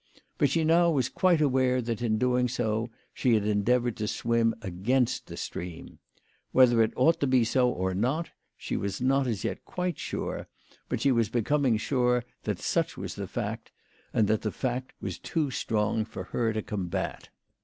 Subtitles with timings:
[0.39, 4.55] But she now was quite aware that in doing so she had endeavoured to swim
[4.63, 5.99] against the stream.
[6.53, 10.47] Whether it ought to be so or not, she was not as yet quite sure,
[10.89, 13.71] but she was becoming sure that such was the fact,
[14.11, 17.29] and that the fact was too strong for her to combat.